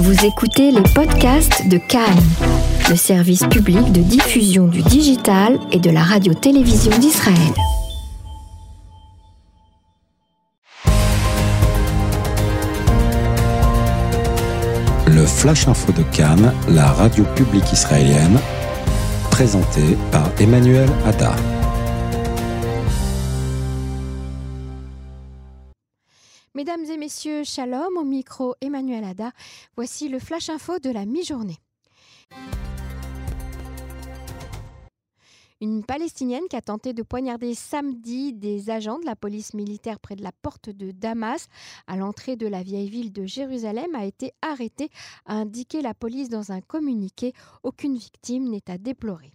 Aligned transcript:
Vous 0.00 0.24
écoutez 0.24 0.70
les 0.70 0.82
podcasts 0.94 1.68
de 1.68 1.76
Cannes, 1.76 2.24
le 2.88 2.96
service 2.96 3.44
public 3.44 3.92
de 3.92 4.00
diffusion 4.00 4.66
du 4.66 4.80
digital 4.80 5.58
et 5.72 5.78
de 5.78 5.90
la 5.90 6.00
radio-télévision 6.00 6.98
d'Israël. 6.98 7.36
Le 15.06 15.26
Flash 15.26 15.68
Info 15.68 15.92
de 15.92 16.02
Cannes, 16.16 16.54
la 16.70 16.86
radio 16.86 17.24
publique 17.36 17.70
israélienne, 17.70 18.40
présenté 19.30 19.98
par 20.10 20.30
Emmanuel 20.40 20.88
Hadar. 21.04 21.36
Mesdames 26.70 26.90
et 26.92 26.98
messieurs, 26.98 27.42
shalom, 27.42 27.96
au 27.96 28.04
micro 28.04 28.54
Emmanuel 28.60 29.02
Ada. 29.02 29.32
Voici 29.74 30.08
le 30.08 30.20
flash 30.20 30.50
info 30.50 30.78
de 30.78 30.90
la 30.90 31.04
mi-journée. 31.04 31.58
Une 35.60 35.84
Palestinienne 35.84 36.46
qui 36.48 36.54
a 36.54 36.60
tenté 36.60 36.92
de 36.92 37.02
poignarder 37.02 37.54
samedi 37.54 38.32
des 38.32 38.70
agents 38.70 39.00
de 39.00 39.04
la 39.04 39.16
police 39.16 39.52
militaire 39.52 39.98
près 39.98 40.14
de 40.14 40.22
la 40.22 40.30
porte 40.30 40.70
de 40.70 40.92
Damas, 40.92 41.48
à 41.88 41.96
l'entrée 41.96 42.36
de 42.36 42.46
la 42.46 42.62
vieille 42.62 42.88
ville 42.88 43.12
de 43.12 43.26
Jérusalem, 43.26 43.92
a 43.96 44.04
été 44.04 44.32
arrêtée, 44.40 44.90
a 45.26 45.34
indiqué 45.34 45.82
la 45.82 45.94
police 45.94 46.28
dans 46.28 46.52
un 46.52 46.60
communiqué. 46.60 47.32
Aucune 47.64 47.96
victime 47.96 48.48
n'est 48.48 48.70
à 48.70 48.78
déplorer. 48.78 49.32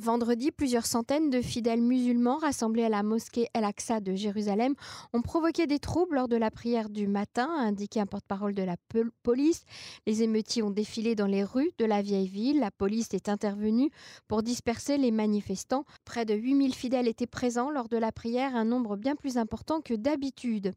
Vendredi, 0.00 0.52
plusieurs 0.52 0.86
centaines 0.86 1.28
de 1.28 1.40
fidèles 1.40 1.82
musulmans 1.82 2.38
rassemblés 2.38 2.84
à 2.84 2.88
la 2.88 3.02
mosquée 3.02 3.48
El-Aqsa 3.52 3.98
de 3.98 4.14
Jérusalem 4.14 4.74
ont 5.12 5.22
provoqué 5.22 5.66
des 5.66 5.80
troubles 5.80 6.14
lors 6.14 6.28
de 6.28 6.36
la 6.36 6.52
prière 6.52 6.88
du 6.88 7.08
matin, 7.08 7.48
a 7.58 7.62
indiqué 7.62 7.98
un 7.98 8.06
porte-parole 8.06 8.54
de 8.54 8.62
la 8.62 8.76
police. 9.24 9.64
Les 10.06 10.22
émeutiers 10.22 10.62
ont 10.62 10.70
défilé 10.70 11.16
dans 11.16 11.26
les 11.26 11.42
rues 11.42 11.72
de 11.78 11.84
la 11.84 12.00
vieille 12.00 12.28
ville. 12.28 12.60
La 12.60 12.70
police 12.70 13.12
est 13.12 13.28
intervenue 13.28 13.90
pour 14.28 14.44
disperser 14.44 14.98
les 14.98 15.10
manifestants. 15.10 15.84
Près 16.04 16.24
de 16.24 16.34
8000 16.34 16.76
fidèles 16.76 17.08
étaient 17.08 17.26
présents 17.26 17.70
lors 17.70 17.88
de 17.88 17.96
la 17.96 18.12
prière, 18.12 18.54
un 18.54 18.64
nombre 18.64 18.96
bien 18.96 19.16
plus 19.16 19.36
important 19.36 19.80
que 19.80 19.94
d'habitude. 19.94 20.74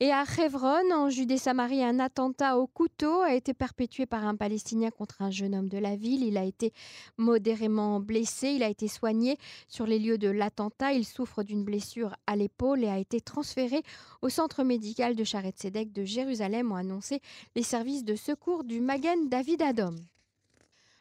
Et 0.00 0.10
à 0.10 0.24
Hebron, 0.24 0.90
en 0.92 1.08
Judée-Samarie, 1.08 1.82
un 1.82 2.00
attentat 2.00 2.58
au 2.58 2.66
couteau 2.66 3.20
a 3.20 3.34
été 3.34 3.54
perpétué 3.54 4.06
par 4.06 4.26
un 4.26 4.34
Palestinien 4.34 4.90
contre 4.90 5.22
un 5.22 5.30
jeune 5.30 5.54
homme 5.54 5.68
de 5.68 5.78
la 5.78 5.96
ville. 5.96 6.24
Il 6.24 6.36
a 6.36 6.44
été 6.44 6.72
modérément 7.16 8.00
blessé 8.00 8.48
il 8.48 8.62
a 8.62 8.68
été 8.68 8.88
soigné 8.88 9.38
sur 9.68 9.86
les 9.86 9.98
lieux 9.98 10.18
de 10.18 10.28
l'attentat. 10.28 10.92
Il 10.92 11.04
souffre 11.04 11.42
d'une 11.42 11.64
blessure 11.64 12.14
à 12.26 12.36
l'épaule 12.36 12.84
et 12.84 12.88
a 12.88 12.98
été 12.98 13.20
transféré 13.20 13.82
au 14.22 14.28
centre 14.28 14.64
médical 14.64 15.14
de 15.14 15.24
Charet 15.24 15.54
Sedek 15.56 15.92
de 15.92 16.04
Jérusalem, 16.04 16.72
ont 16.72 16.76
annoncé 16.76 17.20
les 17.54 17.62
services 17.62 18.04
de 18.04 18.14
secours 18.16 18.64
du 18.64 18.80
Magen 18.80 19.28
David 19.28 19.62
Adom. 19.62 19.96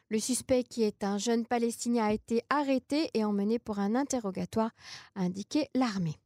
Le 0.09 0.19
suspect, 0.19 0.63
qui 0.63 0.83
est 0.83 1.03
un 1.03 1.17
jeune 1.17 1.45
Palestinien, 1.45 2.05
a 2.05 2.13
été 2.13 2.43
arrêté 2.49 3.09
et 3.13 3.23
emmené 3.23 3.57
pour 3.57 3.79
un 3.79 3.95
interrogatoire, 3.95 4.71
a 5.15 5.21
indiqué 5.21 5.69
l'armée. 5.73 6.17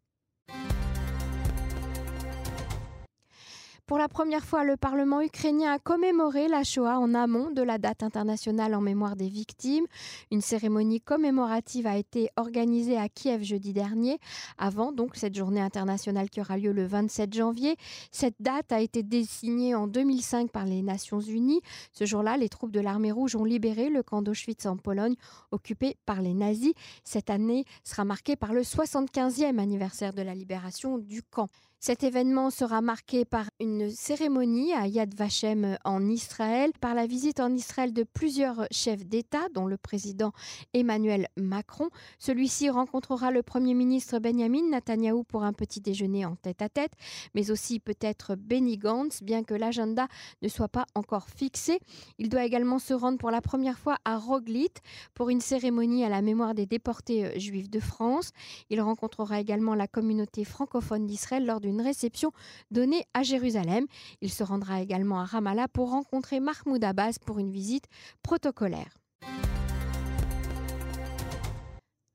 Pour 3.88 3.98
la 3.98 4.10
première 4.10 4.44
fois, 4.44 4.66
le 4.66 4.76
Parlement 4.76 5.22
ukrainien 5.22 5.72
a 5.72 5.80
commémoré 5.80 6.50
la 6.50 6.66
Shoah 6.66 7.00
en 7.00 7.14
amont 7.14 7.52
de 7.52 7.62
la 7.62 7.78
date 7.78 8.04
internationale 8.04 8.76
en 8.76 8.82
mémoire 8.82 9.16
des 9.16 9.30
victimes. 9.30 9.86
Une 10.30 10.42
cérémonie 10.42 11.00
commémorative 11.00 11.88
a 11.88 11.96
été 11.96 12.28
organisée 12.36 12.98
à 12.98 13.08
Kiev 13.08 13.44
jeudi 13.44 13.72
dernier, 13.72 14.20
avant 14.58 14.92
donc 14.92 15.16
cette 15.16 15.36
journée 15.36 15.62
internationale 15.62 16.30
qui 16.30 16.42
aura 16.42 16.58
lieu 16.58 16.74
le 16.74 16.86
27 16.86 17.34
janvier. 17.34 17.78
Cette 18.12 18.36
date 18.42 18.74
a 18.74 18.82
été 18.82 19.04
désignée 19.04 19.74
en 19.74 19.88
2005 19.88 20.52
par 20.52 20.66
les 20.66 20.82
Nations 20.82 21.22
Unies. 21.22 21.62
Ce 21.94 22.04
jour-là, 22.04 22.36
les 22.36 22.50
troupes 22.50 22.74
de 22.74 22.82
l'armée 22.82 23.14
rouge 23.14 23.38
ont 23.38 23.46
libéré 23.46 23.90
le 23.90 24.04
camp 24.04 24.22
d'Auschwitz 24.22 24.66
en 24.66 24.76
Pologne, 24.76 25.16
occupé 25.52 25.96
par 26.06 26.22
les 26.22 26.34
nazis. 26.34 26.74
Cette 27.06 27.30
année 27.30 27.64
sera 27.86 28.04
marquée 28.04 28.36
par 28.36 28.54
le 28.54 28.64
75e 28.64 29.60
anniversaire 29.60 30.12
de 30.12 30.24
la 30.24 30.36
libération 30.36 30.98
du 30.98 31.24
camp. 31.24 31.48
Cet 31.80 32.04
événement 32.04 32.50
sera 32.50 32.82
marqué 32.82 33.24
par 33.24 33.46
une 33.60 33.77
cérémonie 33.90 34.74
à 34.74 34.88
Yad 34.88 35.14
Vashem 35.16 35.78
en 35.84 36.08
Israël, 36.08 36.72
par 36.80 36.96
la 36.96 37.08
visite 37.08 37.40
en 37.40 37.54
Israël 37.54 37.94
de 37.94 38.04
plusieurs 38.04 38.68
chefs 38.72 39.06
d'État, 39.06 39.48
dont 39.54 39.66
le 39.66 39.78
président 39.78 40.32
Emmanuel 40.74 41.28
Macron. 41.38 41.90
Celui-ci 42.20 42.70
rencontrera 42.70 43.32
le 43.32 43.44
Premier 43.44 43.74
ministre 43.74 44.20
Benjamin 44.20 44.70
Netanyahu 44.72 45.24
pour 45.24 45.44
un 45.44 45.54
petit 45.54 45.82
déjeuner 45.82 46.26
en 46.26 46.36
tête-à-tête, 46.36 46.94
mais 47.36 47.52
aussi 47.52 47.80
peut-être 47.80 48.36
Benny 48.36 48.78
Gantz, 48.78 49.22
bien 49.22 49.44
que 49.44 49.54
l'agenda 49.54 50.08
ne 50.42 50.48
soit 50.48 50.70
pas 50.70 50.86
encore 50.96 51.30
fixé. 51.30 51.80
Il 52.18 52.30
doit 52.30 52.46
également 52.46 52.80
se 52.80 52.94
rendre 52.94 53.18
pour 53.18 53.32
la 53.32 53.42
première 53.42 53.80
fois 53.80 53.98
à 54.06 54.18
Roglit 54.18 54.74
pour 55.14 55.30
une 55.30 55.42
cérémonie 55.42 56.04
à 56.04 56.10
la 56.10 56.22
mémoire 56.22 56.54
des 56.54 56.66
déportés 56.66 57.26
euh, 57.26 57.40
juifs 57.40 57.70
de 57.70 57.80
France. 57.80 58.32
Il 58.70 58.82
rencontrera 58.82 59.40
également 59.40 59.76
la 59.76 59.88
communauté 59.88 60.44
francophone 60.44 61.06
d'Israël 61.06 61.46
lors 61.46 61.62
d'une 61.62 61.82
réception 61.82 62.32
donnée 62.72 63.04
à 63.14 63.24
Jérusalem. 63.24 63.67
Il 64.22 64.32
se 64.32 64.44
rendra 64.44 64.82
également 64.82 65.20
à 65.20 65.26
Ramallah 65.26 65.68
pour 65.68 65.92
rencontrer 65.92 66.40
Mahmoud 66.40 66.84
Abbas 66.84 67.18
pour 67.26 67.40
une 67.40 67.52
visite 67.52 67.86
protocolaire. 68.24 68.98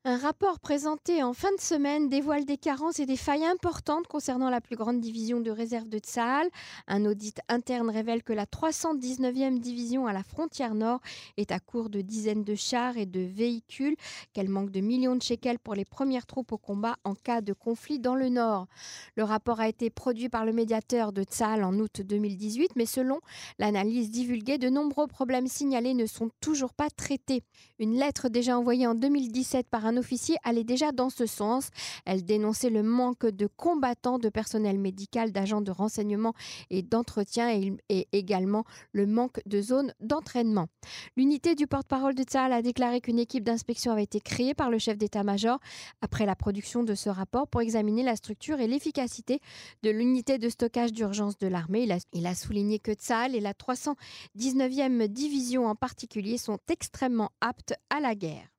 Un 0.04 0.16
rapport 0.16 0.58
présenté 0.58 1.22
en 1.22 1.32
fin 1.32 1.54
de 1.54 1.60
semaine 1.60 2.08
dévoile 2.08 2.44
des 2.44 2.56
carences 2.56 2.98
et 2.98 3.06
des 3.06 3.16
failles 3.16 3.44
importantes 3.44 4.08
concernant 4.08 4.50
la 4.50 4.60
plus 4.60 4.74
grande 4.74 4.98
division 4.98 5.40
de 5.40 5.52
réserve 5.52 5.88
de 5.88 5.98
Tsahal. 5.98 6.48
Un 6.88 7.04
audit 7.04 7.40
interne 7.48 7.88
révèle 7.88 8.24
que 8.24 8.32
la 8.32 8.44
319e 8.44 9.60
division 9.60 10.08
à 10.08 10.12
la 10.12 10.24
frontière 10.24 10.74
nord 10.74 10.98
est 11.36 11.52
à 11.52 11.60
court 11.60 11.88
de 11.88 12.00
dizaines 12.00 12.42
de 12.42 12.56
chars 12.56 12.96
et 12.96 13.06
de 13.06 13.20
véhicules, 13.20 13.94
qu'elle 14.32 14.48
manque 14.48 14.72
de 14.72 14.80
millions 14.80 15.14
de 15.14 15.22
shekels 15.22 15.60
pour 15.60 15.76
les 15.76 15.84
premières 15.84 16.26
troupes 16.26 16.50
au 16.50 16.58
combat 16.58 16.96
en 17.04 17.14
cas 17.14 17.40
de 17.40 17.52
conflit 17.52 18.00
dans 18.00 18.16
le 18.16 18.28
nord. 18.28 18.66
Le 19.14 19.22
rapport 19.22 19.60
a 19.60 19.68
été 19.68 19.88
produit 19.88 20.28
par 20.28 20.44
le 20.44 20.52
médiateur 20.52 21.12
de 21.12 21.22
Tsahal 21.22 21.62
en 21.62 21.78
août 21.78 22.00
2018, 22.00 22.72
mais 22.74 22.86
selon 22.86 23.20
l'analyse 23.60 24.10
divulguée, 24.10 24.58
de 24.58 24.68
nombreux 24.68 25.06
problèmes 25.06 25.46
signalés 25.46 25.94
ne 25.94 26.06
sont 26.06 26.30
toujours 26.40 26.74
pas 26.74 26.90
traités. 26.90 27.44
Une 27.78 27.96
lettre 27.96 28.28
déjà 28.28 28.58
envoyée 28.58 28.88
en 28.88 28.96
2017 28.96 29.68
par 29.68 29.86
un 29.86 29.91
un 29.92 29.96
officier 29.98 30.36
allait 30.42 30.64
déjà 30.64 30.90
dans 30.92 31.10
ce 31.10 31.26
sens. 31.26 31.68
Elle 32.04 32.24
dénonçait 32.24 32.70
le 32.70 32.82
manque 32.82 33.26
de 33.26 33.46
combattants, 33.46 34.18
de 34.18 34.28
personnel 34.28 34.78
médical, 34.78 35.32
d'agents 35.32 35.60
de 35.60 35.70
renseignement 35.70 36.32
et 36.70 36.82
d'entretien 36.82 37.50
et, 37.88 38.08
également 38.12 38.64
le 38.92 39.06
manque 39.06 39.40
de 39.46 39.60
zones 39.60 39.92
d'entraînement. 40.00 40.68
L'unité 41.16 41.54
du 41.54 41.66
porte-parole 41.66 42.14
de 42.14 42.22
Tsahal 42.22 42.52
a 42.52 42.62
déclaré 42.62 43.00
qu'une 43.00 43.18
équipe 43.18 43.44
d'inspection 43.44 43.92
avait 43.92 44.04
été 44.04 44.20
créée 44.20 44.54
par 44.54 44.70
le 44.70 44.78
chef 44.78 44.96
d'état-major 44.96 45.58
après 46.00 46.26
la 46.26 46.34
production 46.34 46.82
de 46.82 46.94
ce 46.94 47.10
rapport 47.10 47.48
pour 47.48 47.60
examiner 47.60 48.02
la 48.02 48.16
structure 48.16 48.60
et 48.60 48.66
l'efficacité 48.66 49.40
de 49.82 49.90
l'unité 49.90 50.38
de 50.38 50.48
stockage 50.48 50.92
d'urgence 50.92 51.38
de 51.38 51.46
l'armée. 51.46 51.82
Il 51.82 51.92
a, 51.92 51.98
il 52.12 52.26
a 52.26 52.34
souligné 52.34 52.78
que 52.78 52.92
Tsahal 52.92 53.34
et 53.34 53.40
la 53.40 53.52
319e 53.52 55.06
division 55.08 55.66
en 55.66 55.74
particulier 55.74 56.38
sont 56.38 56.58
extrêmement 56.68 57.30
aptes 57.40 57.74
à 57.90 58.00
la 58.00 58.14
guerre. 58.14 58.51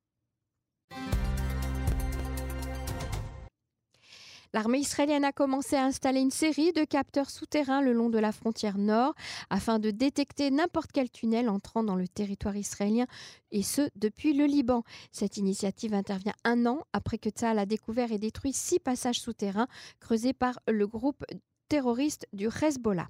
L'armée 4.54 4.78
israélienne 4.78 5.26
a 5.26 5.32
commencé 5.32 5.76
à 5.76 5.84
installer 5.84 6.20
une 6.20 6.30
série 6.30 6.74
de 6.74 6.84
capteurs 6.84 7.32
souterrains 7.32 7.82
le 7.82 7.92
long 7.92 8.10
de 8.10 8.20
la 8.20 8.32
frontière 8.32 8.78
nord 8.78 9.16
afin 9.50 9.80
de 9.80 9.90
détecter 9.90 10.52
n'importe 10.52 10.92
quel 10.92 11.10
tunnel 11.10 11.50
entrant 11.50 11.84
dans 11.84 11.96
le 11.96 12.08
territoire 12.08 12.56
israélien 12.56 13.08
et 13.52 13.64
ce 13.64 13.90
depuis 13.96 14.34
le 14.34 14.46
Liban. 14.46 14.84
Cette 15.12 15.38
initiative 15.38 15.96
intervient 15.96 16.36
un 16.44 16.68
an 16.68 16.84
après 16.94 17.18
que 17.18 17.32
Tzal 17.32 17.58
a 17.58 17.66
découvert 17.66 18.12
et 18.12 18.20
détruit 18.20 18.54
six 18.54 18.80
passages 18.80 19.20
souterrains 19.20 19.68
creusés 20.00 20.34
par 20.34 20.60
le 20.68 20.86
groupe 20.86 21.26
terroriste 21.68 22.28
du 22.32 22.48
Hezbollah. 22.48 23.10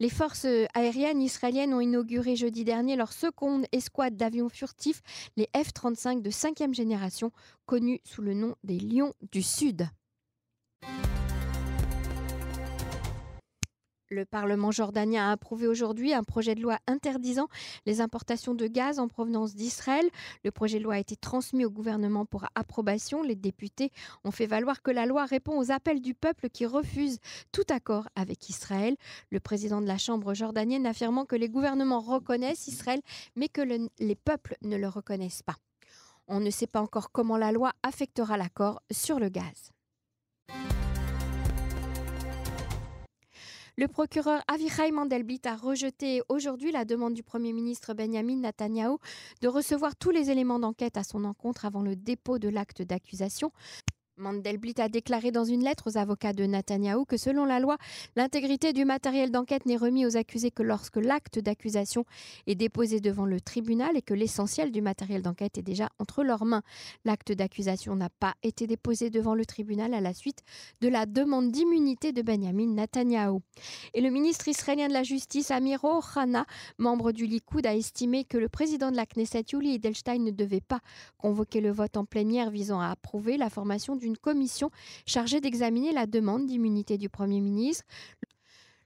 Les 0.00 0.10
forces 0.10 0.44
euh, 0.44 0.66
aériennes 0.74 1.22
israéliennes 1.22 1.74
ont 1.74 1.80
inauguré 1.80 2.36
jeudi 2.36 2.64
dernier 2.64 2.96
leur 2.96 3.12
seconde 3.12 3.66
escouade 3.72 4.16
d'avions 4.16 4.48
furtifs, 4.48 5.02
les 5.36 5.48
F-35 5.54 6.22
de 6.22 6.30
cinquième 6.30 6.74
génération, 6.74 7.30
connus 7.66 8.00
sous 8.04 8.22
le 8.22 8.34
nom 8.34 8.56
des 8.64 8.78
Lions 8.78 9.14
du 9.32 9.42
Sud. 9.42 9.88
Le 14.10 14.26
Parlement 14.26 14.70
jordanien 14.70 15.28
a 15.28 15.32
approuvé 15.32 15.66
aujourd'hui 15.66 16.12
un 16.12 16.24
projet 16.24 16.54
de 16.54 16.60
loi 16.60 16.78
interdisant 16.86 17.48
les 17.86 18.02
importations 18.02 18.54
de 18.54 18.66
gaz 18.66 18.98
en 18.98 19.08
provenance 19.08 19.54
d'Israël. 19.54 20.08
Le 20.44 20.50
projet 20.50 20.78
de 20.78 20.84
loi 20.84 20.94
a 20.94 20.98
été 20.98 21.16
transmis 21.16 21.64
au 21.64 21.70
gouvernement 21.70 22.26
pour 22.26 22.44
approbation. 22.54 23.22
Les 23.22 23.34
députés 23.34 23.90
ont 24.24 24.30
fait 24.30 24.46
valoir 24.46 24.82
que 24.82 24.90
la 24.90 25.06
loi 25.06 25.24
répond 25.24 25.58
aux 25.58 25.70
appels 25.70 26.02
du 26.02 26.12
peuple 26.12 26.50
qui 26.50 26.66
refuse 26.66 27.18
tout 27.50 27.64
accord 27.70 28.06
avec 28.14 28.50
Israël. 28.50 28.96
Le 29.30 29.40
président 29.40 29.80
de 29.80 29.86
la 29.86 29.98
Chambre 29.98 30.34
jordanienne 30.34 30.86
affirmant 30.86 31.24
que 31.24 31.36
les 31.36 31.48
gouvernements 31.48 32.00
reconnaissent 32.00 32.68
Israël, 32.68 33.00
mais 33.36 33.48
que 33.48 33.62
les 33.62 34.14
peuples 34.16 34.56
ne 34.60 34.76
le 34.76 34.88
reconnaissent 34.88 35.42
pas. 35.42 35.56
On 36.28 36.40
ne 36.40 36.50
sait 36.50 36.66
pas 36.66 36.80
encore 36.80 37.10
comment 37.10 37.38
la 37.38 37.52
loi 37.52 37.72
affectera 37.82 38.36
l'accord 38.36 38.82
sur 38.90 39.18
le 39.18 39.30
gaz. 39.30 39.72
Le 43.76 43.88
procureur 43.88 44.40
Avichai 44.46 44.92
Mandelblit 44.92 45.40
a 45.46 45.56
rejeté 45.56 46.22
aujourd'hui 46.28 46.70
la 46.70 46.84
demande 46.84 47.12
du 47.12 47.24
Premier 47.24 47.52
ministre 47.52 47.92
Benjamin 47.92 48.36
Netanyahu 48.36 48.98
de 49.42 49.48
recevoir 49.48 49.96
tous 49.96 50.10
les 50.10 50.30
éléments 50.30 50.60
d'enquête 50.60 50.96
à 50.96 51.02
son 51.02 51.24
encontre 51.24 51.64
avant 51.64 51.82
le 51.82 51.96
dépôt 51.96 52.38
de 52.38 52.48
l'acte 52.48 52.82
d'accusation. 52.82 53.50
Mandelblit 54.16 54.74
a 54.78 54.88
déclaré 54.88 55.32
dans 55.32 55.44
une 55.44 55.64
lettre 55.64 55.90
aux 55.90 55.98
avocats 55.98 56.32
de 56.32 56.44
Netanyahou 56.44 57.04
que 57.04 57.16
selon 57.16 57.44
la 57.44 57.58
loi, 57.58 57.78
l'intégrité 58.14 58.72
du 58.72 58.84
matériel 58.84 59.32
d'enquête 59.32 59.66
n'est 59.66 59.76
remis 59.76 60.06
aux 60.06 60.16
accusés 60.16 60.52
que 60.52 60.62
lorsque 60.62 60.98
l'acte 60.98 61.40
d'accusation 61.40 62.04
est 62.46 62.54
déposé 62.54 63.00
devant 63.00 63.26
le 63.26 63.40
tribunal 63.40 63.96
et 63.96 64.02
que 64.02 64.14
l'essentiel 64.14 64.70
du 64.70 64.82
matériel 64.82 65.22
d'enquête 65.22 65.58
est 65.58 65.62
déjà 65.62 65.88
entre 65.98 66.22
leurs 66.22 66.44
mains. 66.44 66.62
L'acte 67.04 67.32
d'accusation 67.32 67.96
n'a 67.96 68.08
pas 68.08 68.34
été 68.44 68.68
déposé 68.68 69.10
devant 69.10 69.34
le 69.34 69.44
tribunal 69.44 69.92
à 69.94 70.00
la 70.00 70.14
suite 70.14 70.44
de 70.80 70.86
la 70.86 71.06
demande 71.06 71.50
d'immunité 71.50 72.12
de 72.12 72.22
Benjamin 72.22 72.68
Netanyahou. 72.68 73.42
Et 73.94 74.00
le 74.00 74.10
ministre 74.10 74.46
israélien 74.46 74.86
de 74.86 74.92
la 74.92 75.02
Justice, 75.02 75.50
Amir 75.50 75.82
Ohana, 75.82 76.46
membre 76.78 77.10
du 77.10 77.26
Likoud, 77.26 77.66
a 77.66 77.74
estimé 77.74 78.24
que 78.24 78.38
le 78.38 78.48
président 78.48 78.92
de 78.92 78.96
la 78.96 79.06
Knesset, 79.06 79.44
Yuli 79.52 79.74
Edelstein, 79.74 80.22
ne 80.22 80.30
devait 80.30 80.60
pas 80.60 80.80
convoquer 81.18 81.60
le 81.60 81.72
vote 81.72 81.96
en 81.96 82.04
plénière 82.04 82.50
visant 82.50 82.80
à 82.80 82.90
approuver 82.90 83.36
la 83.36 83.50
formation 83.50 83.96
du 83.96 84.03
une 84.04 84.16
commission 84.16 84.70
chargée 85.06 85.40
d'examiner 85.40 85.92
la 85.92 86.06
demande 86.06 86.46
d'immunité 86.46 86.98
du 86.98 87.08
Premier 87.08 87.40
ministre. 87.40 87.84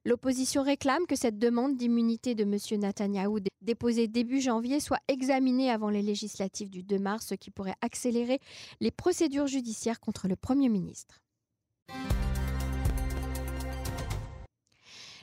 L'opposition 0.04 0.62
réclame 0.62 1.06
que 1.06 1.16
cette 1.16 1.38
demande 1.38 1.76
d'immunité 1.76 2.34
de 2.34 2.44
M. 2.44 2.80
Netanyahou 2.80 3.40
déposée 3.60 4.08
début 4.08 4.40
janvier 4.40 4.80
soit 4.80 5.00
examinée 5.08 5.70
avant 5.70 5.90
les 5.90 6.02
législatives 6.02 6.70
du 6.70 6.82
2 6.82 6.98
mars, 6.98 7.26
ce 7.26 7.34
qui 7.34 7.50
pourrait 7.50 7.74
accélérer 7.82 8.40
les 8.80 8.90
procédures 8.90 9.48
judiciaires 9.48 10.00
contre 10.00 10.28
le 10.28 10.36
Premier 10.36 10.68
ministre. 10.68 11.20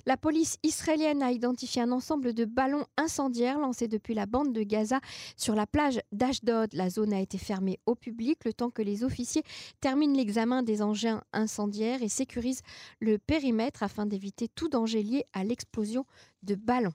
La 0.08 0.18
police 0.18 0.58
israélienne 0.62 1.24
a 1.24 1.32
identifié 1.32 1.82
un 1.82 1.92
ensemble 1.92 2.34
de 2.34 2.46
ballons 2.46 2.86
incendiaires 2.96 3.58
lancés 3.58 3.88
depuis 3.88 4.14
la 4.14 4.28
bande 4.28 4.54
de 4.54 4.62
Gaza 4.62 5.00
sur 5.36 5.56
la 5.56 5.66
plage 5.66 6.00
d'Ashdod. 6.12 6.74
La 6.74 6.92
zone 6.92 7.12
a 7.12 7.20
été 7.20 7.40
fermée 7.40 7.80
au 7.88 7.96
public 7.96 8.46
le 8.46 8.54
temps 8.54 8.70
que 8.70 8.84
les 8.84 9.04
officiers 9.04 9.44
terminent 9.82 10.16
l'examen 10.16 10.62
des 10.62 10.84
engins 10.84 11.24
incendiaires 11.34 12.04
et 12.04 12.10
sécurisent 12.10 12.62
le 13.00 13.18
périmètre 13.18 13.82
afin 13.82 14.06
d'éviter 14.06 14.48
tout 14.48 14.70
danger 14.70 15.02
lié 15.02 15.26
à 15.34 15.44
l'explosion 15.44 16.06
de 16.44 16.54
ballons. 16.54 16.94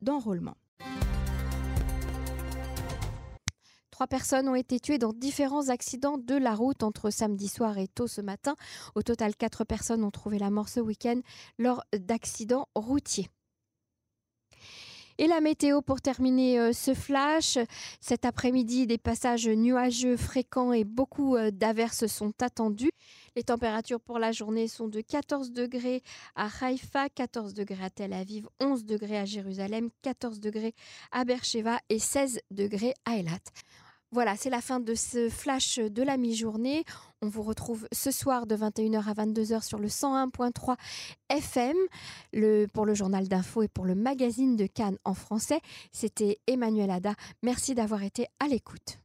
D'enrôlement. 0.00 0.56
Trois 3.94 4.08
personnes 4.08 4.48
ont 4.48 4.56
été 4.56 4.80
tuées 4.80 4.98
dans 4.98 5.12
différents 5.12 5.68
accidents 5.68 6.18
de 6.18 6.34
la 6.34 6.56
route 6.56 6.82
entre 6.82 7.10
samedi 7.10 7.46
soir 7.46 7.78
et 7.78 7.86
tôt 7.86 8.08
ce 8.08 8.20
matin. 8.20 8.56
Au 8.96 9.02
total, 9.02 9.36
quatre 9.36 9.62
personnes 9.62 10.02
ont 10.02 10.10
trouvé 10.10 10.40
la 10.40 10.50
mort 10.50 10.68
ce 10.68 10.80
week-end 10.80 11.20
lors 11.60 11.84
d'accidents 11.96 12.66
routiers. 12.74 13.28
Et 15.18 15.28
la 15.28 15.40
météo 15.40 15.80
pour 15.80 16.00
terminer 16.00 16.58
euh, 16.58 16.72
ce 16.72 16.92
flash. 16.92 17.56
Cet 18.00 18.24
après-midi, 18.24 18.88
des 18.88 18.98
passages 18.98 19.46
nuageux 19.46 20.16
fréquents 20.16 20.72
et 20.72 20.82
beaucoup 20.82 21.36
euh, 21.36 21.52
d'averses 21.52 22.08
sont 22.08 22.32
attendus. 22.42 22.90
Les 23.36 23.44
températures 23.44 24.00
pour 24.00 24.18
la 24.18 24.32
journée 24.32 24.66
sont 24.66 24.88
de 24.88 25.02
14 25.02 25.52
degrés 25.52 26.02
à 26.34 26.48
Haïfa, 26.60 27.08
14 27.10 27.54
degrés 27.54 27.84
à 27.84 27.90
Tel 27.90 28.12
Aviv, 28.12 28.48
11 28.58 28.86
degrés 28.86 29.18
à 29.18 29.24
Jérusalem, 29.24 29.90
14 30.02 30.40
degrés 30.40 30.74
à 31.12 31.24
Beersheba 31.24 31.78
et 31.90 32.00
16 32.00 32.40
degrés 32.50 32.94
à 33.04 33.18
Elat. 33.18 33.38
Voilà, 34.14 34.36
c'est 34.36 34.48
la 34.48 34.60
fin 34.60 34.78
de 34.78 34.94
ce 34.94 35.28
flash 35.28 35.80
de 35.80 36.00
la 36.04 36.16
mi-journée. 36.16 36.84
On 37.20 37.26
vous 37.26 37.42
retrouve 37.42 37.88
ce 37.90 38.12
soir 38.12 38.46
de 38.46 38.54
21h 38.54 39.08
à 39.08 39.12
22h 39.12 39.60
sur 39.60 39.80
le 39.80 39.88
101.3 39.88 40.76
FM 41.30 41.74
pour 42.72 42.86
le 42.86 42.94
journal 42.94 43.26
d'info 43.26 43.62
et 43.62 43.68
pour 43.68 43.86
le 43.86 43.96
magazine 43.96 44.54
de 44.54 44.66
Cannes 44.66 44.98
en 45.04 45.14
français. 45.14 45.58
C'était 45.90 46.38
Emmanuel 46.46 46.92
Ada. 46.92 47.14
Merci 47.42 47.74
d'avoir 47.74 48.04
été 48.04 48.28
à 48.38 48.46
l'écoute. 48.46 49.00